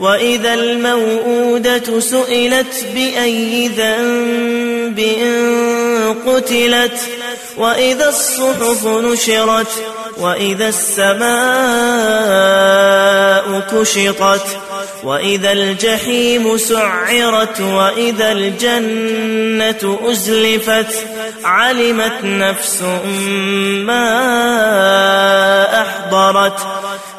[0.00, 5.00] وإذا الموءودة سئلت بأي ذنب
[6.26, 7.00] قتلت
[7.56, 9.66] وإذا الصحف نشرت
[10.18, 11.30] وإذا السماء
[13.60, 14.46] كشطت
[15.04, 21.06] وإذا الجحيم سعرت وإذا الجنة أزلفت
[21.44, 22.82] علمت نفس
[23.86, 24.10] ما
[25.82, 26.60] أحضرت